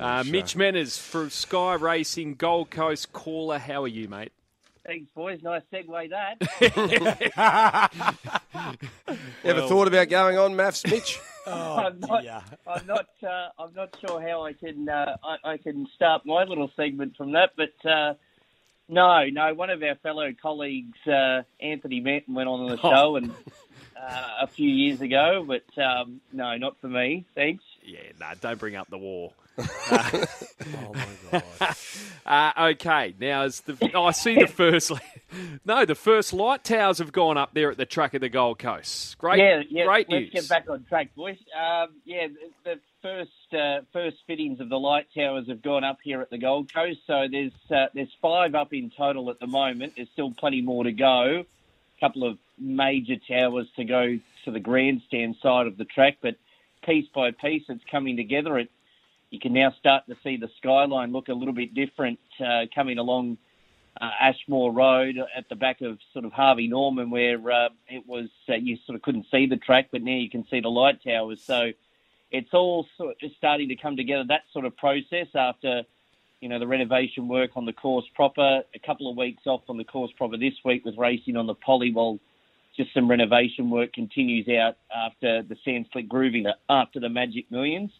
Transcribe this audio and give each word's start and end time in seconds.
Uh, 0.00 0.24
Mitch 0.24 0.56
Manners 0.56 0.96
from 0.96 1.28
Sky 1.28 1.74
Racing, 1.74 2.36
Gold 2.36 2.70
Coast 2.70 3.12
caller. 3.12 3.58
How 3.58 3.82
are 3.82 3.88
you, 3.88 4.08
mate? 4.08 4.32
Thanks, 4.86 5.10
boys. 5.14 5.42
Nice 5.42 5.60
segue 5.70 6.08
that. 6.08 6.40
Ever 9.44 9.60
thought 9.68 9.88
about 9.88 10.08
going 10.08 10.38
on 10.38 10.56
maths, 10.56 10.86
Mitch? 10.86 11.20
I'm 11.46 12.00
not. 12.00 12.24
I'm 12.66 12.86
not. 12.86 13.08
Uh, 13.22 13.48
I'm 13.58 13.74
not 13.74 13.94
sure 14.00 14.22
how 14.22 14.46
I 14.46 14.54
can. 14.54 14.88
Uh, 14.88 15.16
I, 15.22 15.52
I 15.52 15.56
can 15.58 15.86
start 15.94 16.24
my 16.24 16.44
little 16.44 16.70
segment 16.76 17.18
from 17.18 17.32
that, 17.32 17.50
but 17.54 17.74
uh, 17.86 18.14
no, 18.88 19.26
no. 19.26 19.52
One 19.52 19.68
of 19.68 19.82
our 19.82 19.96
fellow 19.96 20.32
colleagues, 20.40 20.98
uh, 21.06 21.42
Anthony 21.60 22.00
Manton, 22.00 22.32
went 22.32 22.48
on 22.48 22.70
the 22.70 22.78
show 22.78 23.16
and 23.16 23.32
uh, 24.00 24.28
a 24.40 24.46
few 24.46 24.70
years 24.70 25.02
ago, 25.02 25.44
but 25.46 25.82
um, 25.82 26.22
no, 26.32 26.56
not 26.56 26.80
for 26.80 26.88
me. 26.88 27.26
Thanks. 27.34 27.64
Yeah, 27.84 27.98
nah, 28.18 28.32
don't 28.40 28.58
bring 28.58 28.76
up 28.76 28.88
the 28.88 28.98
war. 28.98 29.32
Oh 29.60 30.94
my 30.94 31.06
god! 31.30 31.76
Uh, 32.26 32.52
okay, 32.58 33.12
now 33.18 33.42
is 33.42 33.60
the 33.62 33.90
oh, 33.94 34.04
I 34.04 34.12
see 34.12 34.36
the 34.36 34.46
first. 34.46 34.92
No, 35.64 35.84
the 35.84 35.94
first 35.94 36.32
light 36.32 36.64
towers 36.64 36.98
have 36.98 37.12
gone 37.12 37.38
up 37.38 37.54
there 37.54 37.70
at 37.70 37.76
the 37.76 37.86
track 37.86 38.14
of 38.14 38.20
the 38.20 38.28
Gold 38.28 38.58
Coast. 38.58 39.16
Great, 39.18 39.38
yeah, 39.38 39.62
yeah. 39.70 39.84
great 39.84 40.10
let's 40.10 40.22
news. 40.24 40.32
get 40.32 40.48
back 40.48 40.68
on 40.68 40.84
track, 40.88 41.14
boys. 41.14 41.36
Um, 41.56 41.90
yeah, 42.04 42.26
the, 42.26 42.74
the 42.74 42.80
first 43.00 43.54
uh, 43.54 43.82
first 43.92 44.16
fittings 44.26 44.58
of 44.58 44.68
the 44.68 44.78
light 44.78 45.06
towers 45.16 45.48
have 45.48 45.62
gone 45.62 45.84
up 45.84 45.98
here 46.02 46.20
at 46.20 46.30
the 46.30 46.38
Gold 46.38 46.72
Coast. 46.72 47.00
So 47.06 47.26
there's 47.30 47.52
uh, 47.70 47.86
there's 47.94 48.12
five 48.20 48.56
up 48.56 48.72
in 48.72 48.90
total 48.96 49.30
at 49.30 49.38
the 49.38 49.46
moment. 49.46 49.94
There's 49.96 50.08
still 50.12 50.32
plenty 50.32 50.62
more 50.62 50.82
to 50.84 50.92
go. 50.92 51.44
A 51.44 52.00
couple 52.00 52.24
of 52.24 52.38
major 52.58 53.16
towers 53.16 53.68
to 53.76 53.84
go 53.84 54.18
to 54.44 54.50
the 54.50 54.60
grandstand 54.60 55.36
side 55.40 55.68
of 55.68 55.76
the 55.76 55.84
track, 55.84 56.18
but 56.20 56.36
piece 56.84 57.06
by 57.14 57.30
piece, 57.30 57.64
it's 57.68 57.84
coming 57.90 58.16
together. 58.16 58.58
It 58.58 58.70
you 59.30 59.38
can 59.38 59.52
now 59.52 59.72
start 59.78 60.06
to 60.08 60.16
see 60.22 60.36
the 60.36 60.50
skyline 60.58 61.12
look 61.12 61.28
a 61.28 61.32
little 61.32 61.54
bit 61.54 61.74
different 61.74 62.18
uh, 62.44 62.62
coming 62.74 62.98
along 62.98 63.38
uh, 64.00 64.10
Ashmore 64.20 64.72
Road 64.72 65.16
at 65.36 65.48
the 65.48 65.56
back 65.56 65.80
of 65.80 65.98
sort 66.12 66.24
of 66.24 66.32
Harvey 66.32 66.68
Norman, 66.68 67.10
where 67.10 67.38
uh, 67.50 67.68
it 67.88 68.06
was 68.06 68.28
uh, 68.48 68.54
you 68.54 68.76
sort 68.86 68.96
of 68.96 69.02
couldn't 69.02 69.26
see 69.30 69.46
the 69.46 69.56
track, 69.56 69.88
but 69.92 70.02
now 70.02 70.14
you 70.14 70.30
can 70.30 70.46
see 70.50 70.60
the 70.60 70.68
light 70.68 71.02
towers. 71.02 71.42
So 71.42 71.72
it's 72.30 72.52
all 72.52 72.86
sort 72.96 73.16
of 73.22 73.30
starting 73.36 73.68
to 73.68 73.76
come 73.76 73.96
together. 73.96 74.24
That 74.26 74.42
sort 74.52 74.64
of 74.64 74.76
process 74.76 75.26
after 75.34 75.82
you 76.40 76.48
know 76.48 76.58
the 76.58 76.66
renovation 76.66 77.28
work 77.28 77.50
on 77.56 77.66
the 77.66 77.72
course 77.72 78.06
proper, 78.14 78.62
a 78.74 78.78
couple 78.84 79.10
of 79.10 79.16
weeks 79.16 79.42
off 79.46 79.62
on 79.68 79.76
the 79.76 79.84
course 79.84 80.12
proper 80.16 80.36
this 80.36 80.54
week 80.64 80.84
with 80.84 80.96
racing 80.96 81.36
on 81.36 81.46
the 81.46 81.54
poly. 81.54 81.92
While 81.92 82.18
just 82.76 82.94
some 82.94 83.10
renovation 83.10 83.70
work 83.70 83.92
continues 83.92 84.48
out 84.48 84.76
after 84.94 85.42
the 85.42 85.56
sand 85.64 85.86
slick 85.92 86.08
grooving 86.08 86.46
after 86.68 87.00
the 87.00 87.08
Magic 87.08 87.50
Millions. 87.50 87.90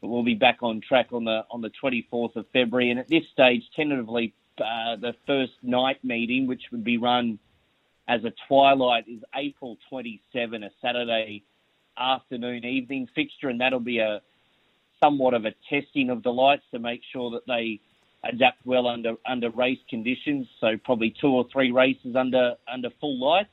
But 0.00 0.08
we'll 0.08 0.24
be 0.24 0.34
back 0.34 0.58
on 0.62 0.80
track 0.86 1.08
on 1.12 1.24
the 1.24 1.44
on 1.50 1.62
the 1.62 1.70
24th 1.82 2.36
of 2.36 2.46
February, 2.52 2.90
and 2.90 3.00
at 3.00 3.08
this 3.08 3.24
stage, 3.32 3.62
tentatively, 3.74 4.34
uh, 4.58 4.96
the 4.96 5.14
first 5.26 5.52
night 5.62 6.02
meeting, 6.04 6.46
which 6.46 6.62
would 6.70 6.84
be 6.84 6.98
run 6.98 7.38
as 8.08 8.24
a 8.24 8.32
twilight, 8.46 9.04
is 9.08 9.22
April 9.34 9.76
27, 9.88 10.62
a 10.62 10.70
Saturday 10.80 11.42
afternoon 11.98 12.64
evening 12.64 13.08
fixture, 13.14 13.48
and 13.48 13.60
that'll 13.60 13.80
be 13.80 13.98
a 13.98 14.20
somewhat 15.02 15.34
of 15.34 15.44
a 15.44 15.52
testing 15.68 16.10
of 16.10 16.22
the 16.22 16.30
lights 16.30 16.62
to 16.72 16.78
make 16.78 17.00
sure 17.12 17.30
that 17.30 17.46
they 17.46 17.80
adapt 18.24 18.64
well 18.64 18.86
under 18.86 19.14
under 19.28 19.50
race 19.50 19.78
conditions. 19.88 20.46
So 20.60 20.76
probably 20.84 21.14
two 21.20 21.28
or 21.28 21.46
three 21.52 21.72
races 21.72 22.16
under 22.16 22.54
under 22.72 22.90
full 23.00 23.18
lights, 23.18 23.50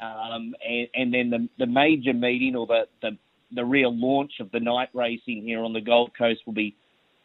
um, 0.00 0.54
and, 0.66 0.88
and 0.94 1.14
then 1.14 1.30
the 1.30 1.48
the 1.58 1.66
major 1.66 2.12
meeting 2.12 2.56
or 2.56 2.66
the, 2.66 2.88
the 3.02 3.16
the 3.52 3.64
real 3.64 3.96
launch 3.96 4.40
of 4.40 4.50
the 4.50 4.60
night 4.60 4.90
racing 4.92 5.42
here 5.42 5.62
on 5.62 5.72
the 5.72 5.80
Gold 5.80 6.12
Coast 6.16 6.40
will 6.46 6.52
be 6.52 6.76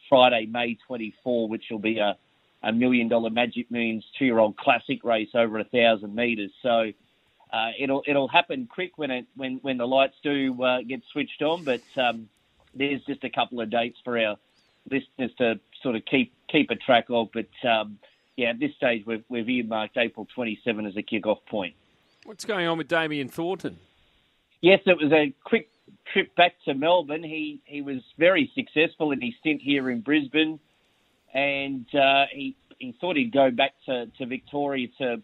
Friday, 0.08 0.46
May 0.46 0.78
24, 0.86 1.48
which 1.48 1.64
will 1.70 1.78
be 1.78 1.98
a 1.98 2.16
a 2.64 2.72
million 2.72 3.08
dollar 3.08 3.30
Magic 3.30 3.70
Millions 3.70 4.04
two 4.18 4.24
year 4.24 4.38
old 4.38 4.56
classic 4.56 5.04
race 5.04 5.28
over 5.34 5.58
a 5.58 5.64
thousand 5.64 6.14
metres. 6.14 6.50
So 6.62 6.92
uh, 7.52 7.70
it'll 7.78 8.02
it'll 8.06 8.28
happen 8.28 8.66
quick 8.66 8.92
when 8.96 9.10
it 9.10 9.26
when 9.36 9.58
when 9.62 9.76
the 9.76 9.86
lights 9.86 10.16
do 10.22 10.60
uh, 10.62 10.80
get 10.82 11.02
switched 11.12 11.42
on. 11.42 11.64
But 11.64 11.82
um, 11.96 12.28
there's 12.74 13.02
just 13.04 13.22
a 13.22 13.30
couple 13.30 13.60
of 13.60 13.70
dates 13.70 13.98
for 14.02 14.18
our 14.18 14.36
listeners 14.90 15.30
to 15.38 15.60
sort 15.82 15.96
of 15.96 16.04
keep 16.06 16.32
keep 16.50 16.70
a 16.70 16.76
track 16.76 17.06
of. 17.10 17.28
But 17.32 17.68
um, 17.68 17.98
yeah, 18.36 18.50
at 18.50 18.58
this 18.58 18.74
stage 18.76 19.04
we've 19.06 19.24
we've 19.28 19.48
earmarked 19.48 19.96
April 19.96 20.26
27 20.34 20.86
as 20.86 20.96
a 20.96 21.02
kick-off 21.02 21.44
point. 21.46 21.74
What's 22.24 22.46
going 22.46 22.66
on 22.66 22.78
with 22.78 22.88
Damien 22.88 23.28
Thornton? 23.28 23.78
Yes, 24.62 24.80
it 24.86 24.96
was 24.96 25.12
a 25.12 25.34
quick 25.44 25.68
trip 26.12 26.34
back 26.36 26.54
to 26.66 26.74
Melbourne. 26.74 27.22
He 27.22 27.60
he 27.64 27.82
was 27.82 27.98
very 28.18 28.50
successful 28.54 29.12
in 29.12 29.20
his 29.20 29.34
stint 29.40 29.62
here 29.62 29.90
in 29.90 30.00
Brisbane, 30.00 30.58
and 31.32 31.86
uh, 31.94 32.24
he 32.32 32.56
he 32.78 32.94
thought 33.00 33.16
he'd 33.16 33.32
go 33.32 33.50
back 33.50 33.72
to, 33.86 34.06
to 34.18 34.26
Victoria 34.26 34.88
to 34.98 35.22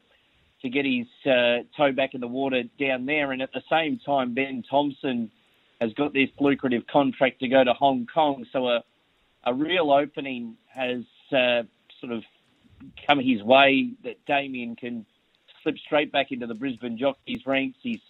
to 0.63 0.69
get 0.69 0.85
his 0.85 1.07
uh, 1.27 1.63
toe 1.77 1.93
back 1.93 2.15
in 2.15 2.21
the 2.21 2.29
water 2.29 2.63
down 2.79 3.07
there. 3.07 3.33
And 3.33 3.41
at 3.41 3.53
the 3.53 3.63
same 3.71 3.99
time, 4.05 4.35
Ben 4.35 4.63
Thompson 4.69 5.31
has 5.81 5.93
got 5.95 6.13
this 6.13 6.29
lucrative 6.39 6.87
contract 6.87 7.41
to 7.41 7.49
go 7.49 7.65
to 7.65 7.73
Hong 7.73 8.07
Kong. 8.13 8.47
So 8.53 8.69
a 8.69 8.85
a 9.45 9.55
real 9.55 9.91
opening 9.91 10.57
has 10.69 11.05
uh, 11.33 11.63
sort 12.01 12.13
of 12.13 12.23
come 13.07 13.21
his 13.21 13.43
way 13.43 13.91
that 14.05 14.25
Damien 14.27 14.77
can 14.77 15.07
slip 15.63 15.77
straight 15.79 16.13
back 16.13 16.33
into 16.33 16.47
the 16.47 16.55
Brisbane 16.55 16.99
jockeys 16.99 17.47
ranks. 17.47 17.79
He's 17.83 18.01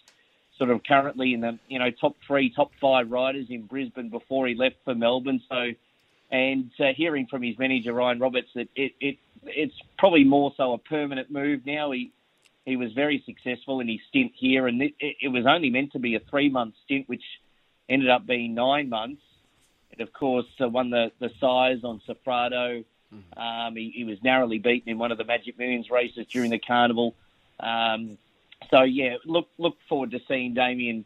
sort 0.61 0.71
of 0.71 0.85
currently 0.85 1.33
in 1.33 1.41
the 1.41 1.59
you 1.69 1.79
know 1.79 1.91
top 1.91 2.17
three, 2.27 2.53
top 2.55 2.71
five 2.79 3.11
riders 3.11 3.47
in 3.49 3.63
Brisbane 3.63 4.11
before 4.11 4.47
he 4.47 4.55
left 4.55 4.77
for 4.85 4.95
Melbourne. 4.95 5.41
So, 5.49 5.71
and 6.31 6.71
uh, 6.79 6.93
hearing 6.95 7.27
from 7.27 7.43
his 7.43 7.59
manager 7.59 7.95
Ryan 7.95 8.19
Roberts 8.19 8.51
that 8.55 8.69
it, 8.77 8.93
it 9.01 9.17
it's 9.45 9.75
probably 9.99 10.25
more 10.25 10.53
so 10.59 10.75
a 10.75 10.79
permanent 10.79 11.31
move 11.31 11.65
now. 11.65 11.93
He 11.93 12.13
he 12.67 12.77
was 12.77 12.93
very 12.93 13.23
successful 13.25 13.81
in 13.81 13.89
his 13.89 14.01
stint 14.11 14.33
here, 14.37 14.67
and 14.67 14.83
it, 14.83 14.93
it 15.01 15.29
was 15.29 15.47
only 15.47 15.71
meant 15.71 15.93
to 15.93 15.99
be 15.99 16.15
a 16.15 16.21
three 16.21 16.51
month 16.51 16.75
stint, 16.85 17.09
which 17.09 17.25
ended 17.89 18.11
up 18.11 18.27
being 18.27 18.55
nine 18.55 18.91
months. 18.91 19.23
And 19.93 20.03
of 20.03 20.13
course, 20.13 20.47
uh, 20.61 20.69
won 20.69 20.91
the 20.91 21.11
the 21.21 21.31
size 21.41 21.85
on 21.85 22.03
Sofrado. 22.07 22.85
Um, 23.35 23.75
he, 23.75 23.91
he 23.91 24.05
was 24.05 24.23
narrowly 24.23 24.59
beaten 24.59 24.91
in 24.91 24.99
one 24.99 25.11
of 25.11 25.19
the 25.19 25.25
Magic 25.25 25.59
Millions 25.59 25.91
races 25.91 26.27
during 26.29 26.51
the 26.51 26.61
carnival. 26.61 27.15
Um, 27.59 28.19
so 28.69 28.83
yeah, 28.83 29.17
look 29.25 29.49
look 29.59 29.77
forward 29.89 30.11
to 30.13 30.21
seeing 30.29 30.55
Damien 30.55 31.05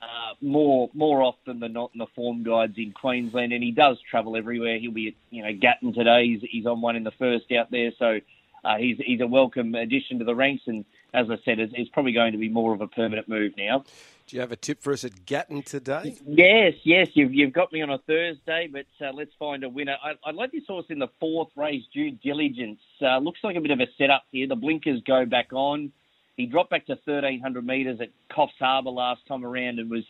uh, 0.00 0.34
more 0.40 0.90
more 0.94 1.22
often 1.22 1.60
than 1.60 1.72
not 1.72 1.90
in 1.94 1.98
the 1.98 2.06
form 2.14 2.42
guides 2.42 2.74
in 2.76 2.92
Queensland, 2.92 3.52
and 3.52 3.62
he 3.62 3.70
does 3.70 3.98
travel 4.10 4.36
everywhere. 4.36 4.78
He'll 4.78 4.92
be 4.92 5.08
at 5.08 5.14
you 5.30 5.42
know 5.42 5.52
Gatton 5.52 5.92
today. 5.92 6.26
He's, 6.26 6.40
he's 6.50 6.66
on 6.66 6.80
one 6.80 6.96
in 6.96 7.04
the 7.04 7.12
first 7.12 7.50
out 7.52 7.70
there, 7.70 7.92
so 7.98 8.20
uh, 8.64 8.76
he's 8.78 8.98
he's 8.98 9.20
a 9.20 9.26
welcome 9.26 9.74
addition 9.74 10.18
to 10.18 10.24
the 10.24 10.34
ranks. 10.34 10.64
And 10.66 10.84
as 11.14 11.30
I 11.30 11.36
said, 11.44 11.58
it's, 11.58 11.72
it's 11.76 11.90
probably 11.90 12.12
going 12.12 12.32
to 12.32 12.38
be 12.38 12.48
more 12.48 12.74
of 12.74 12.80
a 12.80 12.88
permanent 12.88 13.28
move 13.28 13.52
now. 13.56 13.84
Do 14.26 14.36
you 14.36 14.40
have 14.40 14.52
a 14.52 14.56
tip 14.56 14.82
for 14.82 14.92
us 14.92 15.04
at 15.04 15.26
Gatton 15.26 15.62
today? 15.62 16.16
Yes, 16.26 16.74
yes, 16.84 17.08
you've 17.14 17.34
you've 17.34 17.52
got 17.52 17.72
me 17.72 17.82
on 17.82 17.90
a 17.90 17.98
Thursday, 17.98 18.68
but 18.72 18.86
uh, 19.04 19.12
let's 19.12 19.32
find 19.38 19.62
a 19.62 19.68
winner. 19.68 19.96
I, 20.02 20.14
I'd 20.24 20.34
like 20.34 20.52
this 20.52 20.66
horse 20.66 20.86
in 20.88 20.98
the 20.98 21.08
fourth 21.20 21.50
race, 21.56 21.82
due 21.92 22.12
diligence. 22.12 22.80
Uh, 23.00 23.18
looks 23.18 23.40
like 23.44 23.56
a 23.56 23.60
bit 23.60 23.70
of 23.70 23.80
a 23.80 23.86
setup 23.98 24.24
here. 24.32 24.48
The 24.48 24.56
blinkers 24.56 25.00
go 25.06 25.26
back 25.26 25.52
on. 25.52 25.92
He 26.36 26.46
dropped 26.46 26.70
back 26.70 26.86
to 26.86 26.92
1,300 26.92 27.66
metres 27.66 28.00
at 28.00 28.08
Coffs 28.30 28.58
Harbour 28.58 28.90
last 28.90 29.26
time 29.26 29.44
around 29.44 29.78
and 29.78 29.90
was 29.90 30.04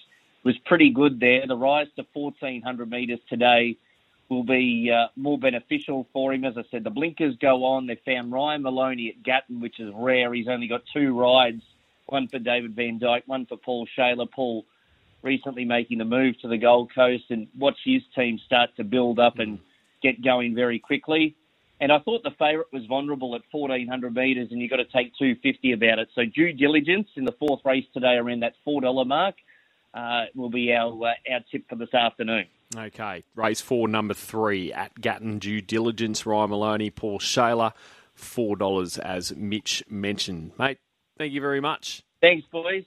was 0.44 0.56
pretty 0.66 0.90
good 0.90 1.20
there. 1.20 1.46
The 1.46 1.56
rise 1.56 1.86
to 1.96 2.06
1,400 2.14 2.90
metres 2.90 3.20
today 3.28 3.76
will 4.28 4.42
be 4.42 4.90
uh, 4.90 5.06
more 5.14 5.38
beneficial 5.38 6.08
for 6.12 6.32
him. 6.32 6.44
As 6.44 6.58
I 6.58 6.62
said, 6.70 6.82
the 6.82 6.90
blinkers 6.90 7.36
go 7.36 7.64
on. 7.64 7.86
They 7.86 8.00
found 8.04 8.32
Ryan 8.32 8.62
Maloney 8.62 9.08
at 9.10 9.22
Gatton, 9.22 9.60
which 9.60 9.78
is 9.78 9.92
rare. 9.94 10.32
He's 10.34 10.48
only 10.48 10.66
got 10.66 10.82
two 10.92 11.16
rides, 11.16 11.62
one 12.06 12.26
for 12.28 12.40
David 12.40 12.74
Vandyke, 12.74 13.22
one 13.26 13.46
for 13.46 13.56
Paul 13.56 13.86
Shailer. 13.94 14.26
Paul 14.26 14.64
recently 15.22 15.64
making 15.64 15.98
the 15.98 16.04
move 16.04 16.40
to 16.40 16.48
the 16.48 16.58
Gold 16.58 16.92
Coast 16.92 17.24
and 17.30 17.46
watch 17.56 17.78
his 17.84 18.02
team 18.16 18.40
start 18.44 18.70
to 18.76 18.84
build 18.84 19.20
up 19.20 19.38
and 19.38 19.58
get 20.02 20.22
going 20.22 20.54
very 20.54 20.78
quickly. 20.78 21.36
And 21.82 21.90
I 21.90 21.98
thought 21.98 22.22
the 22.22 22.30
favourite 22.38 22.72
was 22.72 22.86
vulnerable 22.86 23.34
at 23.34 23.42
1,400 23.50 24.14
metres, 24.14 24.48
and 24.52 24.60
you've 24.60 24.70
got 24.70 24.76
to 24.76 24.84
take 24.84 25.12
250 25.18 25.72
about 25.72 25.98
it. 25.98 26.08
So 26.14 26.22
due 26.24 26.52
diligence 26.52 27.08
in 27.16 27.24
the 27.24 27.32
fourth 27.32 27.58
race 27.64 27.84
today 27.92 28.14
around 28.14 28.44
that 28.44 28.52
$4 28.64 29.04
mark 29.04 29.34
uh, 29.92 30.26
will 30.36 30.48
be 30.48 30.72
our, 30.72 30.92
uh, 30.92 31.14
our 31.28 31.40
tip 31.50 31.68
for 31.68 31.74
this 31.74 31.92
afternoon. 31.92 32.46
Okay, 32.74 33.24
race 33.34 33.60
four, 33.60 33.88
number 33.88 34.14
three 34.14 34.72
at 34.72 34.98
Gatton 35.00 35.40
Due 35.40 35.60
Diligence. 35.60 36.24
Ryan 36.24 36.50
Maloney, 36.50 36.88
Paul 36.88 37.18
Shailer, 37.18 37.74
four 38.14 38.56
dollars 38.56 38.96
as 38.96 39.36
Mitch 39.36 39.82
mentioned. 39.90 40.52
Mate, 40.58 40.78
thank 41.18 41.34
you 41.34 41.42
very 41.42 41.60
much. 41.60 42.02
Thanks, 42.22 42.46
boys. 42.50 42.80